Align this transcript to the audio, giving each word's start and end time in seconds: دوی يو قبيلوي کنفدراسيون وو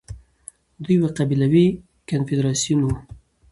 دوی 0.83 0.95
يو 0.99 1.05
قبيلوي 1.17 1.67
کنفدراسيون 2.09 2.81
وو 2.85 2.93